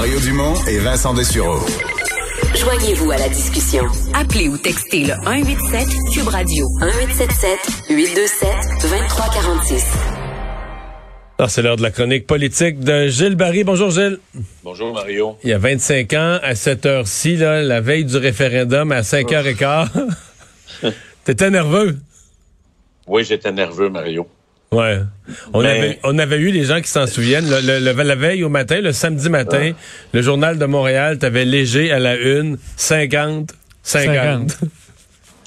Mario 0.00 0.18
Dumont 0.20 0.54
et 0.66 0.78
Vincent 0.78 1.12
Dessureau. 1.12 1.58
Joignez-vous 2.56 3.10
à 3.10 3.18
la 3.18 3.28
discussion. 3.28 3.84
Appelez 4.14 4.48
ou 4.48 4.56
textez 4.56 5.04
le 5.04 5.12
187 5.12 5.88
Cube 6.14 6.28
Radio 6.28 6.66
1877 6.80 7.58
827 7.90 8.48
2346. 8.80 9.84
Alors, 11.38 11.50
c'est 11.50 11.60
l'heure 11.60 11.76
de 11.76 11.82
la 11.82 11.90
chronique 11.90 12.26
politique 12.26 12.80
de 12.80 13.08
Gilles 13.08 13.34
Barry. 13.34 13.62
Bonjour 13.62 13.90
Gilles. 13.90 14.18
Bonjour 14.64 14.94
Mario. 14.94 15.36
Il 15.44 15.50
y 15.50 15.52
a 15.52 15.58
25 15.58 16.14
ans, 16.14 16.38
à 16.42 16.54
cette 16.54 16.86
heure-ci, 16.86 17.36
la 17.36 17.82
veille 17.82 18.06
du 18.06 18.16
référendum, 18.16 18.92
à 18.92 19.02
5h15, 19.02 19.88
t'étais 21.26 21.50
nerveux? 21.50 21.98
Oui, 23.06 23.22
j'étais 23.22 23.52
nerveux, 23.52 23.90
Mario. 23.90 24.26
Ouais. 24.72 25.00
On, 25.52 25.62
Mais- 25.62 25.68
avait, 25.70 25.98
on 26.04 26.18
avait 26.18 26.38
eu 26.38 26.52
des 26.52 26.62
gens 26.64 26.80
qui 26.80 26.88
s'en 26.88 27.06
souviennent. 27.06 27.48
Le, 27.50 27.60
le- 27.60 27.92
le- 27.92 28.02
la 28.02 28.14
veille 28.14 28.44
au 28.44 28.48
matin, 28.48 28.80
le 28.80 28.92
samedi 28.92 29.28
matin, 29.28 29.72
le 30.12 30.22
journal 30.22 30.58
de 30.58 30.64
Montréal, 30.66 31.18
t'avais 31.18 31.44
léger 31.44 31.90
à 31.90 31.98
la 31.98 32.14
une, 32.16 32.56
50, 32.76 33.50
50. 33.82 34.58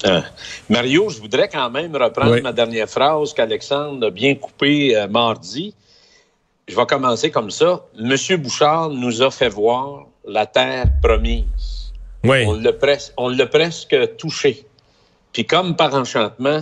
Euh, 0.06 0.20
Mario, 0.68 1.08
je 1.08 1.18
voudrais 1.18 1.48
quand 1.48 1.70
même 1.70 1.96
reprendre 1.96 2.32
Oui. 2.32 2.42
ma 2.42 2.52
dernière 2.52 2.88
phrase 2.88 3.32
qu'Alexandre 3.32 4.08
a 4.08 4.10
bien 4.10 4.34
coupée 4.34 4.94
euh, 4.94 5.08
mardi. 5.08 5.74
Je 6.68 6.76
vais 6.76 6.84
commencer 6.86 7.30
comme 7.30 7.50
ça. 7.50 7.82
Monsieur 7.98 8.36
Bouchard 8.36 8.90
nous 8.90 9.22
a 9.22 9.30
fait 9.30 9.48
voir 9.48 10.04
la 10.28 10.44
terre 10.44 10.84
promise. 11.02 11.92
Oui. 12.22 12.44
On 12.46 12.52
l'a 12.60 12.72
pres- 12.72 13.12
on 13.16 13.28
l'a 13.30 13.46
presque 13.46 13.96
touché. 14.18 14.66
Puis 15.32 15.46
comme 15.46 15.74
par 15.76 15.94
enchantement, 15.94 16.60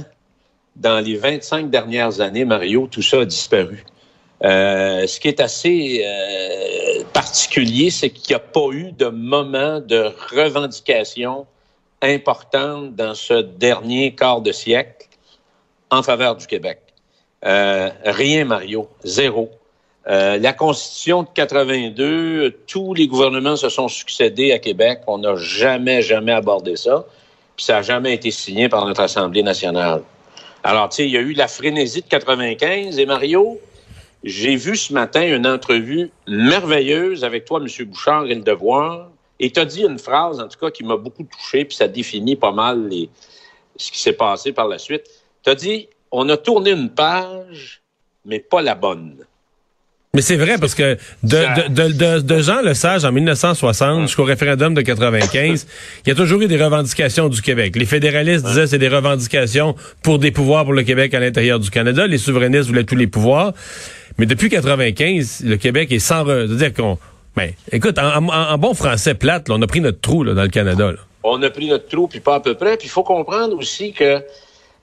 dans 0.76 1.00
les 1.00 1.16
25 1.16 1.70
dernières 1.70 2.20
années, 2.20 2.44
Mario, 2.44 2.88
tout 2.90 3.02
ça 3.02 3.20
a 3.20 3.24
disparu. 3.24 3.84
Euh, 4.44 5.06
ce 5.06 5.20
qui 5.20 5.28
est 5.28 5.40
assez 5.40 6.04
euh, 6.04 7.04
particulier, 7.12 7.90
c'est 7.90 8.10
qu'il 8.10 8.34
n'y 8.34 8.36
a 8.36 8.40
pas 8.40 8.68
eu 8.72 8.92
de 8.92 9.06
moment 9.06 9.80
de 9.80 10.12
revendication 10.34 11.46
importante 12.00 12.96
dans 12.96 13.14
ce 13.14 13.34
dernier 13.34 14.14
quart 14.14 14.40
de 14.40 14.50
siècle 14.50 15.06
en 15.90 16.02
faveur 16.02 16.36
du 16.36 16.46
Québec. 16.46 16.80
Euh, 17.44 17.90
rien, 18.04 18.44
Mario, 18.44 18.88
zéro. 19.04 19.50
Euh, 20.08 20.38
la 20.38 20.52
Constitution 20.52 21.22
de 21.22 21.28
82, 21.32 22.50
tous 22.66 22.94
les 22.94 23.06
gouvernements 23.06 23.56
se 23.56 23.68
sont 23.68 23.88
succédés 23.88 24.52
à 24.52 24.58
Québec. 24.58 25.00
On 25.06 25.18
n'a 25.18 25.36
jamais, 25.36 26.02
jamais 26.02 26.32
abordé 26.32 26.76
ça. 26.76 27.04
Puis 27.56 27.66
ça 27.66 27.74
n'a 27.74 27.82
jamais 27.82 28.14
été 28.14 28.30
signé 28.30 28.68
par 28.68 28.84
notre 28.86 29.00
Assemblée 29.00 29.42
nationale. 29.42 30.02
Alors, 30.64 30.88
tu 30.88 30.96
sais, 30.96 31.06
il 31.06 31.10
y 31.10 31.16
a 31.16 31.20
eu 31.20 31.32
la 31.32 31.48
frénésie 31.48 32.02
de 32.02 32.08
95 32.08 32.98
et 32.98 33.06
Mario, 33.06 33.60
j'ai 34.22 34.54
vu 34.54 34.76
ce 34.76 34.92
matin 34.92 35.22
une 35.22 35.46
entrevue 35.46 36.10
merveilleuse 36.28 37.24
avec 37.24 37.44
toi, 37.44 37.60
M. 37.60 37.86
Bouchard 37.86 38.26
et 38.26 38.34
le 38.34 38.42
Devoir. 38.42 39.10
Et 39.40 39.50
tu 39.50 39.58
as 39.58 39.64
dit 39.64 39.82
une 39.82 39.98
phrase, 39.98 40.38
en 40.38 40.46
tout 40.46 40.58
cas, 40.58 40.70
qui 40.70 40.84
m'a 40.84 40.96
beaucoup 40.96 41.24
touché, 41.24 41.64
puis 41.64 41.76
ça 41.76 41.88
définit 41.88 42.36
pas 42.36 42.52
mal 42.52 42.88
ce 43.76 43.90
qui 43.90 43.98
s'est 43.98 44.12
passé 44.12 44.52
par 44.52 44.68
la 44.68 44.78
suite. 44.78 45.04
Tu 45.42 45.50
as 45.50 45.56
dit, 45.56 45.88
on 46.12 46.28
a 46.28 46.36
tourné 46.36 46.70
une 46.70 46.90
page, 46.90 47.82
mais 48.24 48.38
pas 48.38 48.62
la 48.62 48.76
bonne. 48.76 49.26
Mais 50.14 50.20
c'est 50.20 50.36
vrai 50.36 50.58
parce 50.60 50.74
que 50.74 50.98
de, 51.22 51.38
de, 51.70 51.88
de, 51.88 51.92
de, 51.92 52.20
de 52.20 52.42
Jean 52.42 52.60
Lesage 52.60 53.02
en 53.06 53.12
1960 53.12 54.02
jusqu'au 54.02 54.24
référendum 54.24 54.74
de 54.74 54.82
95, 54.82 55.66
il 56.04 56.08
y 56.10 56.12
a 56.12 56.14
toujours 56.14 56.42
eu 56.42 56.48
des 56.48 56.62
revendications 56.62 57.30
du 57.30 57.40
Québec. 57.40 57.74
Les 57.76 57.86
fédéralistes 57.86 58.44
disaient 58.44 58.66
c'est 58.66 58.76
des 58.78 58.90
revendications 58.90 59.74
pour 60.02 60.18
des 60.18 60.30
pouvoirs 60.30 60.64
pour 60.64 60.74
le 60.74 60.82
Québec 60.82 61.14
à 61.14 61.20
l'intérieur 61.20 61.58
du 61.60 61.70
Canada. 61.70 62.06
Les 62.06 62.18
souverainistes 62.18 62.66
voulaient 62.66 62.84
tous 62.84 62.94
les 62.94 63.06
pouvoirs. 63.06 63.54
Mais 64.18 64.26
depuis 64.26 64.50
95, 64.50 65.44
le 65.46 65.56
Québec 65.56 65.90
est 65.90 65.98
sans... 65.98 66.24
re- 66.26 66.46
C'est-à-dire 66.46 66.74
qu'on... 66.74 66.98
Ben, 67.34 67.52
écoute, 67.70 67.98
en, 67.98 68.22
en- 68.28 68.28
en 68.52 68.58
bon 68.58 68.74
français 68.74 69.14
plate, 69.14 69.48
là, 69.48 69.54
on 69.58 69.62
a 69.62 69.66
pris 69.66 69.80
notre 69.80 70.02
trou 70.02 70.24
là, 70.24 70.34
dans 70.34 70.42
le 70.42 70.48
Canada. 70.50 70.92
là. 70.92 70.98
On 71.22 71.42
a 71.42 71.48
pris 71.48 71.68
notre 71.68 71.88
trou, 71.88 72.06
puis 72.06 72.20
pas 72.20 72.34
à 72.34 72.40
peu 72.40 72.52
près. 72.54 72.76
Puis 72.76 72.88
il 72.88 72.90
faut 72.90 73.02
comprendre 73.02 73.56
aussi 73.56 73.94
que 73.94 74.18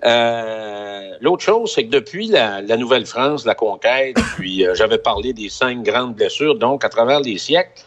euh, 0.05 1.11
l'autre 1.21 1.43
chose, 1.43 1.73
c'est 1.73 1.85
que 1.85 1.89
depuis 1.89 2.27
la, 2.27 2.61
la 2.61 2.77
Nouvelle-France, 2.77 3.45
la 3.45 3.55
conquête, 3.55 4.17
puis 4.37 4.65
euh, 4.65 4.73
j'avais 4.75 4.97
parlé 4.97 5.33
des 5.33 5.49
cinq 5.49 5.83
grandes 5.83 6.15
blessures, 6.15 6.55
donc 6.55 6.85
à 6.85 6.89
travers 6.89 7.19
les 7.19 7.37
siècles, 7.37 7.83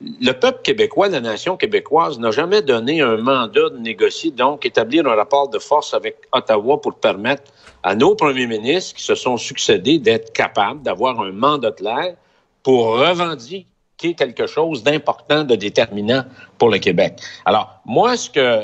le 0.00 0.32
peuple 0.32 0.62
québécois, 0.62 1.08
la 1.08 1.20
nation 1.20 1.56
québécoise 1.56 2.20
n'a 2.20 2.30
jamais 2.30 2.62
donné 2.62 3.00
un 3.00 3.16
mandat 3.16 3.70
de 3.70 3.78
négocier, 3.78 4.30
donc 4.30 4.64
établir 4.64 5.04
un 5.08 5.16
rapport 5.16 5.48
de 5.48 5.58
force 5.58 5.92
avec 5.92 6.18
Ottawa 6.30 6.80
pour 6.80 6.94
permettre 6.94 7.50
à 7.82 7.96
nos 7.96 8.14
premiers 8.14 8.46
ministres 8.46 8.94
qui 8.96 9.02
se 9.02 9.16
sont 9.16 9.36
succédés 9.36 9.98
d'être 9.98 10.32
capables 10.32 10.82
d'avoir 10.82 11.20
un 11.20 11.32
mandat 11.32 11.72
clair 11.72 12.14
pour 12.62 12.98
revendiquer 12.98 14.14
quelque 14.16 14.46
chose 14.46 14.84
d'important, 14.84 15.42
de 15.42 15.56
déterminant 15.56 16.22
pour 16.58 16.68
le 16.70 16.78
Québec. 16.78 17.14
Alors, 17.44 17.80
moi, 17.84 18.16
ce 18.16 18.30
que... 18.30 18.60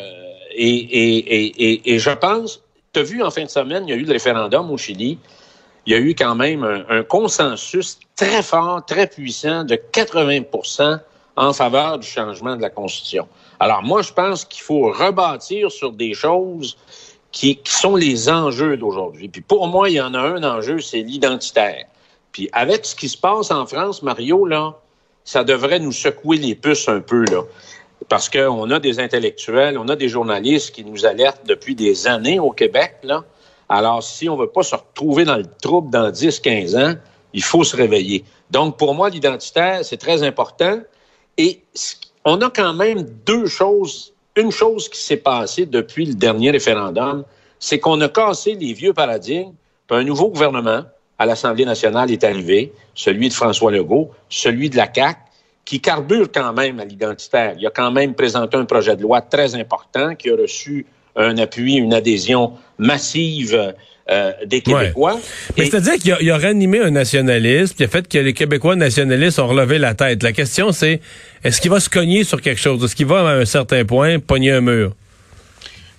Et, 0.56 0.68
et, 0.68 1.16
et, 1.16 1.72
et, 1.72 1.94
et 1.94 1.98
je 1.98 2.10
pense, 2.10 2.63
tu 2.94 3.00
as 3.00 3.02
vu 3.02 3.22
en 3.22 3.30
fin 3.30 3.44
de 3.44 3.50
semaine, 3.50 3.84
il 3.86 3.90
y 3.90 3.92
a 3.92 3.96
eu 3.96 4.04
le 4.04 4.12
référendum 4.12 4.70
au 4.70 4.78
Chili. 4.78 5.18
Il 5.86 5.92
y 5.92 5.96
a 5.96 5.98
eu 5.98 6.14
quand 6.14 6.34
même 6.34 6.64
un, 6.88 7.02
consensus 7.02 7.98
très 8.16 8.42
fort, 8.42 8.86
très 8.86 9.06
puissant 9.06 9.64
de 9.64 9.74
80% 9.74 11.00
en 11.36 11.52
faveur 11.52 11.98
du 11.98 12.06
changement 12.06 12.56
de 12.56 12.62
la 12.62 12.70
Constitution. 12.70 13.28
Alors 13.60 13.82
moi, 13.82 14.00
je 14.00 14.12
pense 14.12 14.44
qu'il 14.44 14.62
faut 14.62 14.92
rebâtir 14.92 15.70
sur 15.70 15.92
des 15.92 16.14
choses 16.14 16.76
qui, 17.32 17.56
qui 17.56 17.72
sont 17.72 17.96
les 17.96 18.30
enjeux 18.30 18.76
d'aujourd'hui. 18.76 19.28
Puis 19.28 19.42
pour 19.42 19.66
moi, 19.66 19.90
il 19.90 19.96
y 19.96 20.00
en 20.00 20.14
a 20.14 20.20
un 20.20 20.42
enjeu, 20.42 20.78
c'est 20.78 21.02
l'identitaire. 21.02 21.84
Puis 22.32 22.48
avec 22.52 22.86
ce 22.86 22.94
qui 22.94 23.08
se 23.08 23.18
passe 23.18 23.50
en 23.50 23.66
France, 23.66 24.02
Mario, 24.02 24.46
là, 24.46 24.74
ça 25.24 25.44
devrait 25.44 25.80
nous 25.80 25.92
secouer 25.92 26.36
les 26.36 26.54
puces 26.54 26.88
un 26.88 27.00
peu, 27.00 27.24
là. 27.30 27.42
Parce 28.08 28.28
qu'on 28.28 28.70
a 28.70 28.80
des 28.80 29.00
intellectuels, 29.00 29.78
on 29.78 29.88
a 29.88 29.96
des 29.96 30.08
journalistes 30.08 30.74
qui 30.74 30.84
nous 30.84 31.06
alertent 31.06 31.46
depuis 31.46 31.74
des 31.74 32.06
années 32.06 32.38
au 32.38 32.50
Québec, 32.50 32.96
là. 33.02 33.24
Alors, 33.68 34.02
si 34.02 34.28
on 34.28 34.36
veut 34.36 34.50
pas 34.50 34.62
se 34.62 34.74
retrouver 34.74 35.24
dans 35.24 35.36
le 35.36 35.46
trouble 35.62 35.90
dans 35.90 36.10
10, 36.10 36.40
15 36.40 36.76
ans, 36.76 36.94
il 37.32 37.42
faut 37.42 37.64
se 37.64 37.76
réveiller. 37.76 38.24
Donc, 38.50 38.76
pour 38.76 38.94
moi, 38.94 39.08
l'identitaire, 39.08 39.84
c'est 39.84 39.96
très 39.96 40.22
important. 40.22 40.80
Et 41.38 41.62
on 42.24 42.40
a 42.40 42.50
quand 42.50 42.74
même 42.74 43.02
deux 43.26 43.46
choses. 43.46 44.12
Une 44.36 44.50
chose 44.50 44.88
qui 44.88 44.98
s'est 45.00 45.16
passée 45.16 45.66
depuis 45.66 46.04
le 46.04 46.14
dernier 46.14 46.50
référendum, 46.50 47.24
c'est 47.58 47.78
qu'on 47.78 48.00
a 48.00 48.08
cassé 48.08 48.54
les 48.54 48.72
vieux 48.72 48.92
paradigmes. 48.92 49.52
Puis 49.86 49.96
un 49.96 50.04
nouveau 50.04 50.28
gouvernement 50.28 50.82
à 51.18 51.26
l'Assemblée 51.26 51.64
nationale 51.64 52.10
est 52.10 52.24
arrivé, 52.24 52.72
celui 52.94 53.28
de 53.28 53.34
François 53.34 53.70
Legault, 53.70 54.10
celui 54.28 54.70
de 54.70 54.76
la 54.76 54.92
CAQ, 54.92 55.18
qui 55.64 55.80
carbure 55.80 56.28
quand 56.32 56.52
même 56.52 56.78
à 56.80 56.84
l'identitaire. 56.84 57.54
Il 57.58 57.66
a 57.66 57.70
quand 57.70 57.90
même 57.90 58.14
présenté 58.14 58.56
un 58.56 58.64
projet 58.64 58.96
de 58.96 59.02
loi 59.02 59.20
très 59.22 59.54
important 59.54 60.14
qui 60.14 60.30
a 60.30 60.36
reçu 60.36 60.86
un 61.16 61.38
appui, 61.38 61.74
une 61.76 61.94
adhésion 61.94 62.52
massive 62.78 63.74
euh, 64.10 64.32
des 64.44 64.60
Québécois. 64.60 65.18
Mais 65.56 65.64
Et- 65.66 65.70
c'est-à-dire 65.70 65.94
qu'il 65.94 66.12
a, 66.12 66.18
il 66.20 66.30
a 66.30 66.36
ranimé 66.36 66.80
un 66.80 66.90
nationalisme, 66.90 67.74
puis 67.74 67.84
le 67.86 67.90
fait 67.90 68.06
que 68.06 68.18
les 68.18 68.34
Québécois 68.34 68.76
nationalistes 68.76 69.38
ont 69.38 69.46
relevé 69.46 69.78
la 69.78 69.94
tête. 69.94 70.22
La 70.22 70.32
question, 70.32 70.72
c'est 70.72 71.00
est-ce 71.42 71.60
qu'il 71.60 71.70
va 71.70 71.80
se 71.80 71.88
cogner 71.88 72.24
sur 72.24 72.42
quelque 72.42 72.60
chose? 72.60 72.84
Est-ce 72.84 72.94
qu'il 72.96 73.06
va, 73.06 73.20
à 73.20 73.32
un 73.36 73.44
certain 73.46 73.84
point, 73.86 74.18
pogner 74.18 74.50
un 74.52 74.60
mur? 74.60 74.92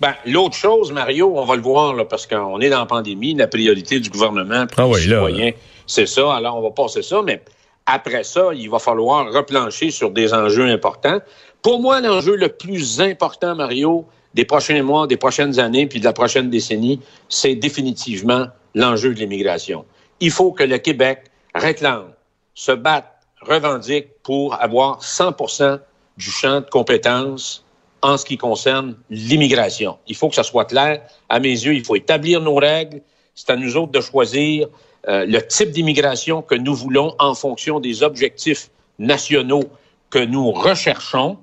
Ben, 0.02 0.14
l'autre 0.28 0.56
chose, 0.56 0.92
Mario, 0.92 1.34
on 1.36 1.46
va 1.46 1.56
le 1.56 1.62
voir, 1.62 1.96
là, 1.96 2.04
parce 2.06 2.28
qu'on 2.28 2.60
est 2.60 2.70
dans 2.70 2.80
la 2.82 2.86
pandémie, 2.86 3.34
la 3.34 3.48
priorité 3.48 4.00
du 4.00 4.10
gouvernement 4.10 4.68
puis 4.68 4.76
Ah 4.78 4.84
des 4.84 4.90
oui, 4.94 5.08
là, 5.08 5.26
citoyens, 5.28 5.52
c'est 5.88 6.06
ça. 6.06 6.36
Alors, 6.36 6.58
on 6.58 6.62
va 6.62 6.72
passer 6.72 7.02
ça, 7.02 7.22
mais 7.26 7.42
après 7.86 8.24
ça, 8.24 8.50
il 8.54 8.70
va 8.70 8.80
falloir 8.80 9.32
replancher 9.32 9.92
sur 9.92 10.12
des 10.12 10.34
enjeux 10.34 10.66
importants. 10.66 11.20
Pour 11.62 11.80
moi, 11.82 12.02
l'enjeu 12.02 12.36
le 12.36 12.50
plus 12.50 13.00
important, 13.02 13.56
Mario, 13.56 14.06
des 14.34 14.46
prochains 14.46 14.82
mois, 14.84 15.08
des 15.08 15.18
prochaines 15.18 15.60
années, 15.60 15.88
puis 15.88 16.00
de 16.00 16.06
la 16.06 16.14
prochaine 16.14 16.50
décennie, 16.50 17.00
c'est 17.30 17.56
définitivement 17.56 18.48
l'enjeu 18.74 19.14
de 19.14 19.20
l'immigration. 19.20 19.86
Il 20.20 20.32
faut 20.32 20.52
que 20.52 20.64
le 20.64 20.78
Québec 20.78 21.32
réclame, 21.54 22.12
se 22.54 22.72
batte, 22.72 23.12
revendique 23.42 24.08
pour 24.24 24.60
avoir 24.62 25.02
100% 25.02 25.80
du 26.18 26.32
champ 26.32 26.62
de 26.62 26.70
compétences 26.70 27.66
en 28.02 28.18
ce 28.18 28.26
qui 28.26 28.38
concerne 28.38 28.96
l'immigration. 29.10 29.98
Il 30.08 30.16
faut 30.16 30.30
que 30.30 30.36
ça 30.36 30.44
soit 30.44 30.66
clair. 30.66 31.02
À 31.30 31.40
mes 31.40 31.50
yeux, 31.50 31.74
il 31.76 31.84
faut 31.84 31.96
établir 31.96 32.42
nos 32.42 32.56
règles. 32.56 33.02
C'est 33.36 33.50
à 33.50 33.56
nous 33.56 33.78
autres 33.78 33.92
de 33.92 34.02
choisir 34.02 34.68
euh, 35.08 35.26
le 35.26 35.46
type 35.46 35.72
d'immigration 35.72 36.42
que 36.42 36.56
nous 36.56 36.76
voulons 36.76 37.16
en 37.20 37.36
fonction 37.36 37.80
des 37.80 38.04
objectifs 38.04 38.70
nationaux 38.98 39.66
que 40.10 40.20
nous 40.20 40.52
recherchons. 40.52 41.38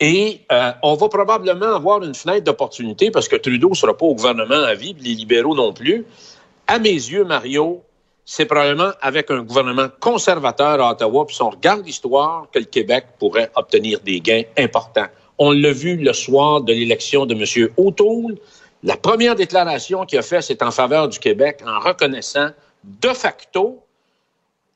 Et 0.00 0.40
euh, 0.50 0.72
on 0.82 0.94
va 0.94 1.08
probablement 1.08 1.74
avoir 1.74 2.02
une 2.02 2.14
fenêtre 2.14 2.44
d'opportunité 2.44 3.10
parce 3.10 3.28
que 3.28 3.36
Trudeau 3.36 3.70
ne 3.70 3.74
sera 3.74 3.96
pas 3.96 4.06
au 4.06 4.14
gouvernement 4.14 4.62
à 4.64 4.74
vie, 4.74 4.96
les 5.00 5.14
libéraux 5.14 5.54
non 5.54 5.72
plus. 5.72 6.04
À 6.66 6.78
mes 6.78 6.90
yeux, 6.90 7.24
Mario, 7.24 7.82
c'est 8.24 8.46
probablement 8.46 8.92
avec 9.00 9.30
un 9.30 9.42
gouvernement 9.42 9.88
conservateur 10.00 10.80
à 10.80 10.92
Ottawa, 10.92 11.26
puis 11.26 11.36
si 11.36 11.42
on 11.42 11.50
regarde 11.50 11.84
l'histoire, 11.84 12.46
que 12.52 12.58
le 12.58 12.64
Québec 12.64 13.06
pourrait 13.18 13.50
obtenir 13.56 14.00
des 14.00 14.20
gains 14.20 14.42
importants. 14.56 15.08
On 15.38 15.50
l'a 15.50 15.72
vu 15.72 15.96
le 15.96 16.12
soir 16.12 16.60
de 16.62 16.72
l'élection 16.72 17.26
de 17.26 17.34
M. 17.34 17.68
O'Toole. 17.76 18.36
La 18.84 18.96
première 18.96 19.34
déclaration 19.34 20.04
qu'il 20.06 20.18
a 20.18 20.22
faite, 20.22 20.42
c'est 20.42 20.62
en 20.62 20.70
faveur 20.70 21.08
du 21.08 21.18
Québec 21.18 21.60
en 21.66 21.78
reconnaissant 21.78 22.48
de 22.84 23.08
facto 23.08 23.84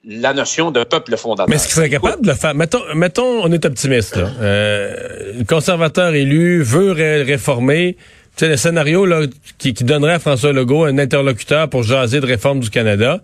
la 0.09 0.33
notion 0.33 0.71
de 0.71 0.85
peuple 0.85 1.17
fondateur. 1.17 1.49
Mais 1.49 1.57
est-ce 1.57 1.67
qu'il 1.67 1.75
serait 1.75 1.91
capable 1.91 2.23
de 2.23 2.29
le 2.29 2.35
faire? 2.35 2.55
Mettons, 2.55 2.83
mettons 2.95 3.43
on 3.43 3.51
est 3.51 3.65
optimiste. 3.65 4.17
Là. 4.17 4.31
Euh, 4.41 5.33
le 5.39 5.45
conservateur 5.45 6.15
élu 6.15 6.63
veut 6.63 6.93
réformer. 6.93 7.97
Tu 8.37 8.45
sais, 8.45 8.49
le 8.49 8.57
scénario 8.57 9.05
là, 9.05 9.23
qui, 9.59 9.75
qui 9.75 9.83
donnerait 9.83 10.15
à 10.15 10.19
François 10.19 10.53
Legault 10.53 10.85
un 10.85 10.99
interlocuteur 10.99 11.69
pour 11.69 11.83
jaser 11.83 12.21
de 12.21 12.27
réforme 12.27 12.61
du 12.61 12.71
Canada. 12.71 13.21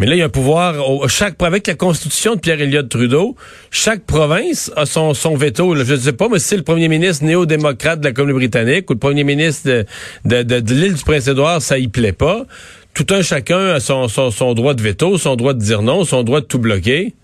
Mais 0.00 0.06
là, 0.06 0.14
il 0.14 0.18
y 0.18 0.22
a 0.22 0.24
un 0.24 0.30
pouvoir. 0.30 0.76
chaque, 1.08 1.40
avec 1.42 1.66
la 1.66 1.74
constitution 1.74 2.34
de 2.34 2.40
Pierre-Éliott 2.40 2.88
Trudeau, 2.88 3.36
chaque 3.70 4.00
province 4.04 4.72
a 4.74 4.86
son, 4.86 5.12
son 5.12 5.36
veto. 5.36 5.76
Je 5.76 5.92
ne 5.92 5.98
sais 5.98 6.14
pas, 6.14 6.28
mais 6.30 6.38
si 6.38 6.48
c'est 6.48 6.56
le 6.56 6.62
premier 6.62 6.88
ministre 6.88 7.22
néo-démocrate 7.22 8.00
de 8.00 8.06
la 8.06 8.12
Colombie-Britannique 8.12 8.88
ou 8.88 8.94
le 8.94 8.98
premier 8.98 9.24
ministre 9.24 9.68
de, 9.68 9.84
de, 10.24 10.42
de, 10.42 10.60
de 10.60 10.74
l'île 10.74 10.94
du 10.94 11.04
Prince-Édouard, 11.04 11.60
ça 11.60 11.76
y 11.76 11.88
plaît 11.88 12.14
pas. 12.14 12.46
Tout 12.94 13.06
un 13.10 13.22
chacun 13.22 13.74
a 13.74 13.80
son, 13.80 14.08
son, 14.08 14.30
son, 14.30 14.54
droit 14.54 14.74
de 14.74 14.82
veto, 14.82 15.16
son 15.16 15.36
droit 15.36 15.54
de 15.54 15.60
dire 15.60 15.82
non, 15.82 16.04
son 16.04 16.22
droit 16.22 16.40
de 16.40 16.46
tout 16.46 16.58
bloquer. 16.58 17.14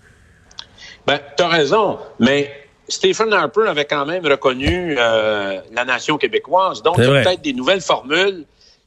Ben, 1.05 1.19
as 1.39 1.47
raison, 1.47 1.99
mais 2.19 2.51
Stephen 2.87 3.31
Harper 3.33 3.67
avait 3.67 3.85
quand 3.85 4.05
même 4.05 4.25
reconnu 4.25 4.95
euh, 4.97 5.61
la 5.73 5.85
nation 5.85 6.17
québécoise. 6.17 6.81
Donc, 6.83 6.95
il 6.97 7.03
y 7.03 7.07
a 7.07 7.23
peut-être 7.23 7.41
des 7.41 7.53
nouvelles 7.53 7.81
formules 7.81 8.45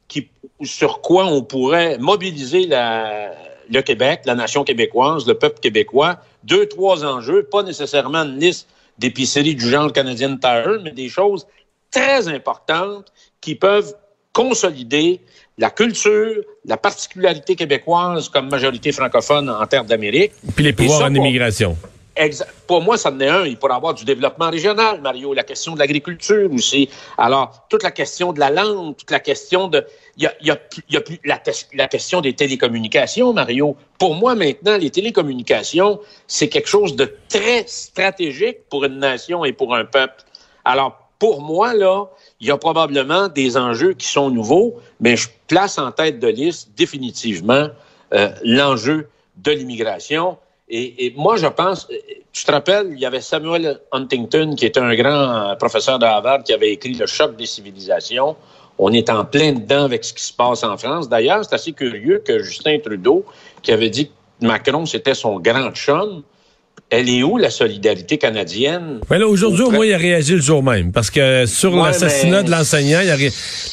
qui, 0.09 0.29
sur 0.63 1.01
quoi 1.01 1.27
on 1.27 1.43
pourrait 1.43 1.99
mobiliser 1.99 2.67
la, 2.67 3.33
le 3.71 3.83
Québec, 3.83 4.23
la 4.25 4.35
nation 4.35 4.65
québécoise, 4.65 5.27
le 5.27 5.35
peuple 5.35 5.61
québécois. 5.61 6.19
Deux, 6.45 6.67
trois 6.67 7.05
enjeux, 7.05 7.45
pas 7.45 7.63
nécessairement 7.63 8.25
une 8.25 8.39
liste 8.39 8.69
d'épiceries 8.99 9.55
du 9.55 9.69
genre 9.69 9.93
canadien 9.93 10.37
Tire, 10.37 10.81
mais 10.83 10.93
des 10.93 11.09
choses 11.09 11.47
très 11.91 12.29
importantes 12.29 13.13
qui 13.41 13.55
peuvent 13.55 13.95
consolider 14.33 15.21
la 15.59 15.71
culture, 15.71 16.43
la 16.65 16.77
particularité 16.77 17.55
québécoise 17.55 18.29
comme 18.29 18.49
majorité 18.49 18.93
francophone 18.93 19.51
en 19.51 19.67
terre 19.67 19.85
d'Amérique. 19.85 20.33
Puis 20.55 20.65
les 20.65 20.73
pouvoirs 20.73 21.03
en 21.03 21.15
immigration. 21.15 21.77
Pour 22.67 22.83
moi, 22.83 22.99
ça 22.99 23.11
en 23.11 23.21
est 23.21 23.29
un. 23.29 23.47
Il 23.47 23.57
pourrait 23.57 23.75
avoir 23.75 23.95
du 23.95 24.05
développement 24.05 24.51
régional, 24.51 25.01
Mario, 25.01 25.33
la 25.33 25.43
question 25.43 25.75
de 25.75 25.79
l'agriculture 25.79 26.53
aussi. 26.53 26.89
Alors, 27.17 27.67
toute 27.71 27.83
la 27.83 27.91
question 27.91 28.33
de 28.33 28.41
la 28.41 28.51
langue, 28.51 28.97
toute 28.97 29.11
la 29.11 29.21
question 29.21 29.69
de... 29.69 29.87
Il 30.17 30.25
y 30.25 30.27
a, 30.27 30.35
y 30.43 30.51
a, 30.51 30.59
y 30.91 30.97
a 30.97 31.01
plus 31.01 31.19
la, 31.25 31.41
la, 31.73 31.89
question 31.89 32.21
des 32.21 32.35
télécommunications, 32.35 33.33
Mario. 33.33 33.77
Pour 33.99 34.15
moi, 34.15 34.35
maintenant, 34.35 34.77
les 34.77 34.91
télécommunications, 34.91 36.01
c'est 36.27 36.49
quelque 36.49 36.69
chose 36.69 36.95
de 36.95 37.15
très 37.29 37.65
stratégique 37.67 38.69
pour 38.69 38.85
une 38.85 38.99
nation 38.99 39.45
et 39.45 39.53
pour 39.53 39.75
un 39.75 39.87
peuple. 39.87 40.23
Alors, 40.65 41.10
pour 41.21 41.43
moi, 41.43 41.75
là, 41.75 42.07
il 42.41 42.49
y 42.49 42.51
a 42.51 42.57
probablement 42.57 43.29
des 43.29 43.57
enjeux 43.57 43.93
qui 43.93 44.09
sont 44.09 44.31
nouveaux, 44.31 44.81
mais 45.01 45.17
je 45.17 45.29
place 45.47 45.79
en 45.79 45.93
tête 45.93 46.19
de 46.19 46.29
liste 46.29 46.71
définitivement 46.77 47.69
euh, 48.15 48.31
l'enjeu 48.43 49.09
de 49.37 49.53
l'immigration. 49.53 50.39
Et, 50.73 51.13
moi, 51.17 51.37
je 51.37 51.49
pense, 51.49 51.89
tu 52.33 52.45
te 52.45 52.51
rappelles, 52.51 52.93
il 52.93 52.99
y 53.01 53.05
avait 53.05 53.21
Samuel 53.21 53.81
Huntington, 53.93 54.55
qui 54.57 54.67
était 54.67 54.81
un 54.81 54.95
grand 54.95 55.57
professeur 55.59 55.99
de 55.99 56.07
Harvard, 56.07 56.45
qui 56.45 56.53
avait 56.53 56.71
écrit 56.71 56.95
Le 56.95 57.07
choc 57.07 57.37
des 57.37 57.47
civilisations. 57.47 58.37
On 58.79 58.93
est 58.93 59.11
en 59.11 59.25
plein 59.25 59.53
dedans 59.53 59.85
avec 59.85 60.05
ce 60.05 60.15
qui 60.15 60.23
se 60.23 60.33
passe 60.33 60.63
en 60.63 60.79
France. 60.79 61.09
D'ailleurs, 61.09 61.45
c'est 61.45 61.55
assez 61.55 61.73
curieux 61.73 62.23
que 62.25 62.39
Justin 62.39 62.79
Trudeau, 62.79 63.27
qui 63.63 63.73
avait 63.73 63.91
dit 63.91 64.07
que 64.07 64.47
Macron, 64.47 64.87
c'était 64.87 65.15
son 65.15 65.41
grand 65.41 65.73
chum, 65.73 66.23
elle 66.89 67.09
est 67.09 67.23
où 67.23 67.37
la 67.39 67.51
solidarité 67.51 68.19
canadienne? 68.19 69.01
Là, 69.11 69.27
aujourd'hui, 69.27 69.65
au 69.65 69.71
moins, 69.71 69.87
il 69.87 69.93
a 69.93 69.99
réagi 69.99 70.35
le 70.35 70.41
jour 70.41 70.63
même. 70.63 70.93
Parce 70.93 71.11
que 71.11 71.47
sur 71.47 71.77
l'assassinat 71.77 72.43
de 72.43 72.51
l'enseignant, 72.51 73.01
il 73.03 73.11
a 73.11 73.17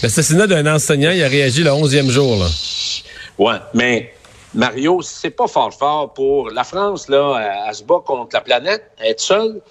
l'assassinat 0.04 0.48
d'un 0.48 0.74
enseignant, 0.74 1.12
il 1.12 1.24
a 1.24 1.28
réagi 1.28 1.64
le 1.64 1.72
onzième 1.72 2.10
jour. 2.10 2.38
Là. 2.38 2.48
Ouais, 3.38 3.58
mais 3.74 4.14
Mario, 4.54 5.02
c'est 5.02 5.30
pas 5.30 5.48
fort 5.48 5.74
fort 5.74 6.14
pour 6.14 6.50
la 6.50 6.64
France, 6.64 7.08
là, 7.10 7.64
à, 7.68 7.74
se 7.74 7.84
bat 7.84 8.02
contre 8.06 8.30
la 8.34 8.42
planète, 8.42 8.84
être 9.04 9.20
seule. 9.20 9.62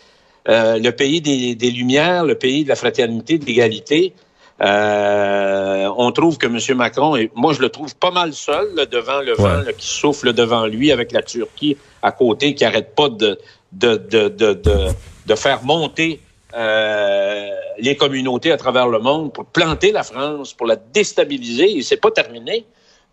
Euh, 0.48 0.78
le 0.78 0.92
pays 0.92 1.20
des, 1.20 1.56
des, 1.56 1.70
Lumières, 1.72 2.24
le 2.24 2.36
pays 2.36 2.62
de 2.62 2.68
la 2.68 2.76
fraternité, 2.76 3.36
de 3.38 3.44
l'égalité. 3.44 4.14
Euh, 4.62 5.90
on 5.98 6.12
trouve 6.12 6.38
que 6.38 6.46
M. 6.46 6.76
Macron, 6.78 7.14
et 7.16 7.30
moi 7.34 7.52
je 7.52 7.60
le 7.60 7.68
trouve 7.68 7.94
pas 7.94 8.10
mal 8.10 8.32
seul 8.32 8.74
devant 8.90 9.20
le 9.20 9.34
vent 9.34 9.62
qui 9.76 9.86
souffle 9.86 10.32
devant 10.32 10.66
lui 10.66 10.90
avec 10.92 11.12
la 11.12 11.22
Turquie 11.22 11.76
à 12.02 12.10
côté 12.10 12.54
qui 12.54 12.64
arrête 12.64 12.94
pas 12.94 13.10
de, 13.10 13.38
de, 13.72 13.96
de, 13.96 14.28
de, 14.28 14.88
de 15.26 15.34
faire 15.34 15.62
monter 15.62 16.20
euh, 16.54 17.50
les 17.78 17.96
communautés 17.96 18.50
à 18.50 18.56
travers 18.56 18.88
le 18.88 18.98
monde 18.98 19.30
pour 19.30 19.44
planter 19.44 19.92
la 19.92 20.02
France, 20.02 20.54
pour 20.54 20.66
la 20.66 20.76
déstabiliser 20.76 21.76
et 21.76 21.82
c'est 21.82 21.98
pas 21.98 22.10
terminé. 22.10 22.64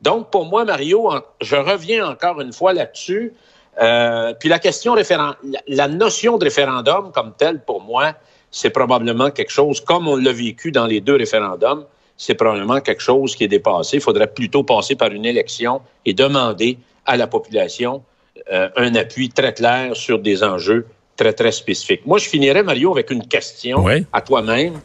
Donc 0.01 0.29
pour 0.29 0.45
moi, 0.45 0.63
Mario, 0.63 1.11
je 1.41 1.57
reviens 1.57 2.07
encore 2.07 2.39
une 2.39 2.53
fois 2.53 2.71
là-dessus. 2.71 3.33
Euh, 3.81 4.33
puis 4.39 4.47
la 4.47 4.59
question 4.59 4.93
référendum, 4.93 5.35
la 5.67 5.87
notion 5.89 6.37
de 6.37 6.45
référendum 6.45 7.11
comme 7.11 7.33
telle, 7.35 7.59
pour 7.65 7.81
moi, 7.81 8.13
c'est 8.53 8.69
probablement 8.69 9.31
quelque 9.31 9.51
chose, 9.51 9.81
comme 9.81 10.07
on 10.07 10.15
l'a 10.15 10.31
vécu 10.31 10.71
dans 10.71 10.85
les 10.85 11.01
deux 11.01 11.15
référendums, 11.15 11.85
c'est 12.15 12.35
probablement 12.35 12.79
quelque 12.81 13.01
chose 13.01 13.35
qui 13.35 13.43
est 13.45 13.47
dépassé. 13.47 13.97
Il 13.97 14.01
faudrait 14.01 14.31
plutôt 14.31 14.63
passer 14.63 14.95
par 14.95 15.11
une 15.11 15.25
élection 15.25 15.81
et 16.05 16.13
demander 16.13 16.77
à 17.05 17.17
la 17.17 17.25
population 17.25 18.03
euh, 18.51 18.69
un 18.77 18.93
appui 18.93 19.29
très 19.29 19.53
clair 19.55 19.95
sur 19.95 20.19
des 20.19 20.43
enjeux 20.43 20.85
très, 21.17 21.33
très 21.33 21.51
spécifiques. 21.51 22.05
Moi, 22.05 22.19
je 22.19 22.29
finirais, 22.29 22.61
Mario, 22.61 22.91
avec 22.91 23.09
une 23.09 23.27
question 23.27 23.85
à 24.13 24.21
toi-même. 24.21 24.79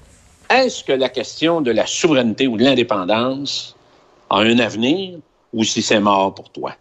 Est-ce 0.48 0.82
que 0.82 0.92
la 0.92 1.10
question 1.10 1.60
de 1.60 1.70
la 1.70 1.84
souveraineté 1.84 2.46
ou 2.46 2.56
de 2.56 2.64
l'indépendance 2.64 3.76
a 4.30 4.38
un 4.38 4.58
avenir 4.60 5.18
ou 5.52 5.62
si 5.62 5.82
c'est 5.82 6.00
mort 6.00 6.34
pour 6.34 6.50
toi? 6.50 6.72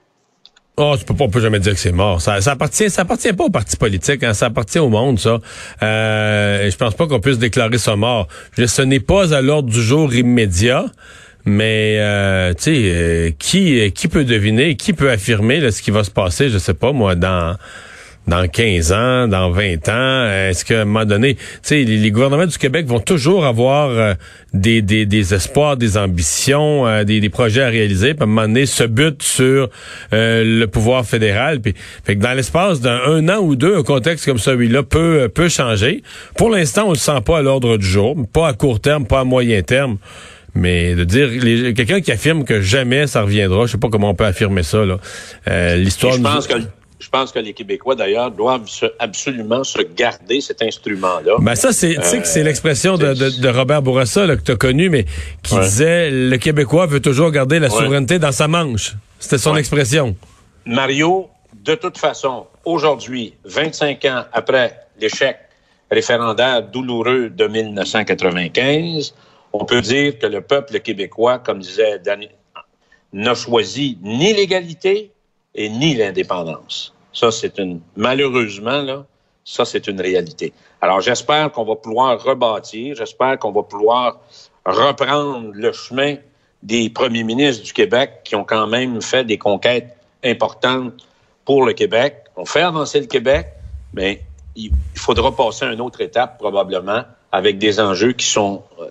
Oh, 0.79 0.95
tu 0.95 1.05
peux 1.05 1.15
pas, 1.15 1.23
on 1.23 1.29
peut 1.29 1.41
jamais 1.41 1.59
dire 1.59 1.73
que 1.73 1.79
c'est 1.79 1.91
mort. 1.91 2.21
Ça, 2.21 2.39
ça 2.39 2.51
appartient, 2.51 2.87
ça 2.91 3.01
appartient 3.01 3.33
pas 3.33 3.45
aux 3.45 3.49
partis 3.49 3.77
politiques, 3.77 4.23
hein, 4.23 4.35
ça 4.35 4.45
appartient 4.45 4.77
au 4.77 4.89
monde, 4.89 5.19
ça. 5.19 5.39
Euh, 5.81 6.69
je 6.69 6.77
pense 6.77 6.93
pas 6.93 7.07
qu'on 7.07 7.19
puisse 7.19 7.39
déclarer 7.39 7.79
ça 7.79 7.95
mort. 7.95 8.27
Je, 8.55 8.67
ce 8.67 8.83
n'est 8.83 8.99
pas 8.99 9.33
à 9.33 9.41
l'ordre 9.41 9.69
du 9.69 9.81
jour 9.81 10.13
immédiat. 10.13 10.85
Mais 11.45 11.95
euh, 11.97 12.53
tu 12.53 12.63
sais, 12.63 12.71
euh, 12.75 13.31
qui 13.39 13.91
qui 13.93 14.07
peut 14.09 14.25
deviner, 14.25 14.75
qui 14.75 14.93
peut 14.93 15.09
affirmer 15.09 15.61
là, 15.61 15.71
ce 15.71 15.81
qui 15.81 15.91
va 15.91 16.03
se 16.03 16.11
passer, 16.11 16.49
je 16.49 16.57
sais 16.57 16.73
pas 16.73 16.91
moi, 16.91 17.15
dans 17.15 17.55
dans 18.27 18.47
15 18.47 18.91
ans, 18.91 19.27
dans 19.27 19.49
20 19.51 19.89
ans? 19.89 20.29
Est-ce 20.49 20.65
qu'à 20.65 20.81
un 20.81 20.85
moment 20.85 21.05
donné, 21.05 21.35
tu 21.35 21.41
sais, 21.61 21.83
les, 21.83 22.11
gouvernements 22.11 22.45
du 22.45 22.57
Québec 22.57 22.85
vont 22.85 22.99
toujours 22.99 23.45
avoir 23.45 23.89
euh, 23.89 24.13
des, 24.53 24.81
des, 24.81 25.05
des, 25.05 25.33
espoirs, 25.33 25.77
des 25.77 25.97
ambitions, 25.97 26.87
euh, 26.87 27.03
des, 27.03 27.19
des, 27.19 27.29
projets 27.29 27.63
à 27.63 27.69
réaliser, 27.69 28.13
puis 28.13 28.21
à 28.21 28.23
un 28.23 28.27
moment 28.27 28.47
donné, 28.47 28.65
se 28.65 28.83
butent 28.83 29.23
sur 29.23 29.69
euh, 30.13 30.43
le 30.43 30.67
pouvoir 30.67 31.05
fédéral. 31.05 31.61
Puis, 31.61 31.73
fait 32.03 32.15
que 32.15 32.21
dans 32.21 32.33
l'espace 32.33 32.81
d'un 32.81 32.99
un 33.07 33.29
an 33.29 33.39
ou 33.39 33.55
deux, 33.55 33.77
un 33.77 33.83
contexte 33.83 34.25
comme 34.25 34.39
celui-là 34.39 34.83
peut, 34.83 35.29
peut 35.33 35.49
changer. 35.49 36.03
Pour 36.35 36.49
l'instant, 36.49 36.85
on 36.87 36.91
le 36.91 36.95
sent 36.95 37.21
pas 37.25 37.39
à 37.39 37.41
l'ordre 37.41 37.77
du 37.77 37.85
jour, 37.85 38.15
pas 38.31 38.47
à 38.47 38.53
court 38.53 38.79
terme, 38.79 39.05
pas 39.05 39.21
à 39.21 39.23
moyen 39.23 39.61
terme. 39.61 39.97
Mais 40.55 40.95
de 40.95 41.03
dire 41.03 41.29
quelqu'un 41.75 42.01
qui 42.01 42.11
affirme 42.11 42.43
que 42.43 42.61
jamais 42.61 43.05
ça 43.05 43.21
reviendra, 43.21 43.67
je 43.67 43.73
sais 43.73 43.77
pas 43.77 43.89
comment 43.89 44.09
on 44.09 44.15
peut 44.15 44.25
affirmer 44.25 44.63
ça. 44.63 44.83
là. 44.85 44.97
L'histoire. 45.75 46.13
Je 46.13 46.21
pense 46.21 46.47
que 46.47 46.55
je 46.99 47.09
pense 47.09 47.31
que 47.31 47.39
les 47.39 47.53
Québécois, 47.53 47.95
d'ailleurs, 47.95 48.31
doivent 48.31 48.67
absolument 48.99 49.63
se 49.63 49.81
garder 49.81 50.41
cet 50.41 50.61
instrument-là. 50.61 51.35
Ben 51.39 51.55
ça, 51.55 51.71
c'est, 51.71 51.95
tu 51.95 52.03
sais 52.03 52.19
que 52.19 52.27
c'est 52.27 52.41
euh, 52.41 52.43
l'expression 52.43 52.97
de, 52.97 53.13
de, 53.13 53.49
Robert 53.49 53.81
Bourassa 53.81 54.25
que 54.35 54.41
tu 54.41 54.51
as 54.51 54.55
connu, 54.55 54.89
mais 54.89 55.05
qui 55.43 55.59
disait 55.59 56.09
le 56.09 56.35
Québécois 56.37 56.87
veut 56.87 56.99
toujours 56.99 57.31
garder 57.31 57.59
la 57.59 57.69
souveraineté 57.69 58.19
dans 58.19 58.31
sa 58.31 58.47
manche. 58.47 58.95
C'était 59.19 59.37
son 59.37 59.55
expression. 59.55 60.15
Mario, 60.65 61.29
de 61.53 61.75
toute 61.75 61.97
façon, 61.97 62.47
aujourd'hui, 62.65 63.33
25 63.45 64.05
ans 64.05 64.23
après 64.33 64.79
l'échec 64.99 65.37
référendaire 65.91 66.63
douloureux 66.63 67.29
de 67.29 67.47
1995, 67.47 69.13
on 69.53 69.65
peut 69.65 69.81
dire 69.81 70.19
que 70.19 70.27
le 70.27 70.41
peuple 70.41 70.79
québécois, 70.79 71.39
comme 71.39 71.59
disait 71.59 71.99
Danny, 71.99 72.29
n'a 73.13 73.35
choisi 73.35 73.97
ni 74.01 74.33
l'égalité, 74.33 75.11
et 75.57 75.69
ni 75.69 75.95
l'indépendance. 75.95 76.93
Ça, 77.11 77.31
c'est 77.31 77.57
une, 77.57 77.81
malheureusement, 77.95 78.81
là, 78.81 79.05
ça, 79.43 79.65
c'est 79.65 79.87
une 79.87 79.99
réalité. 79.99 80.53
Alors, 80.81 81.01
j'espère 81.01 81.51
qu'on 81.51 81.65
va 81.65 81.75
pouvoir 81.75 82.23
rebâtir, 82.23 82.95
j'espère 82.95 83.39
qu'on 83.39 83.51
va 83.51 83.63
pouvoir 83.63 84.19
reprendre 84.65 85.51
le 85.53 85.71
chemin 85.71 86.15
des 86.61 86.89
premiers 86.89 87.23
ministres 87.23 87.63
du 87.63 87.73
Québec 87.73 88.21
qui 88.23 88.35
ont 88.35 88.43
quand 88.43 88.67
même 88.67 89.01
fait 89.01 89.23
des 89.23 89.37
conquêtes 89.37 89.95
importantes 90.23 90.93
pour 91.45 91.65
le 91.65 91.73
Québec. 91.73 92.25
On 92.35 92.45
fait 92.45 92.61
avancer 92.61 92.99
le 92.99 93.07
Québec, 93.07 93.47
mais 93.93 94.21
il 94.55 94.71
faudra 94.95 95.35
passer 95.35 95.65
à 95.65 95.71
une 95.71 95.81
autre 95.81 96.01
étape 96.01 96.37
probablement 96.37 97.03
avec 97.31 97.57
des 97.57 97.79
enjeux 97.79 98.13
qui 98.13 98.25
sont 98.25 98.63
euh, 98.79 98.89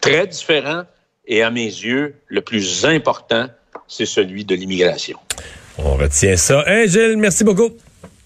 très 0.00 0.26
différents 0.26 0.82
et 1.26 1.42
à 1.42 1.50
mes 1.50 1.64
yeux, 1.64 2.16
le 2.26 2.40
plus 2.40 2.84
important, 2.84 3.46
c'est 3.86 4.06
celui 4.06 4.44
de 4.44 4.54
l'immigration. 4.54 5.18
On 5.78 5.94
retient 5.94 6.36
ça. 6.36 6.64
Hey 6.66 6.88
Gilles, 6.88 7.16
merci 7.16 7.44
beaucoup. 7.44 7.70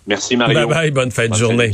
Merci 0.06 0.36
Mario. 0.36 0.66
Bye 0.66 0.68
bye, 0.68 0.90
bonne 0.90 1.10
fin 1.10 1.28
de 1.28 1.34
journée. 1.34 1.72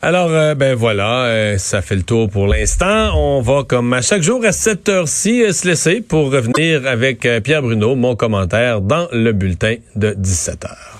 Alors, 0.00 0.30
euh, 0.30 0.54
ben 0.54 0.76
voilà, 0.76 1.24
euh, 1.24 1.58
ça 1.58 1.82
fait 1.82 1.96
le 1.96 2.04
tour 2.04 2.30
pour 2.30 2.46
l'instant. 2.46 3.16
On 3.16 3.40
va, 3.40 3.64
comme 3.64 3.92
à 3.92 4.00
chaque 4.00 4.22
jour, 4.22 4.44
à 4.44 4.52
cette 4.52 4.88
heure-ci, 4.88 5.42
euh, 5.42 5.52
se 5.52 5.66
laisser 5.66 6.00
pour 6.02 6.30
revenir 6.30 6.86
avec 6.86 7.26
Pierre 7.42 7.62
Bruno, 7.62 7.96
mon 7.96 8.14
commentaire, 8.14 8.80
dans 8.80 9.08
le 9.10 9.32
bulletin 9.32 9.74
de 9.96 10.14
17 10.16 10.64
heures. 10.66 10.97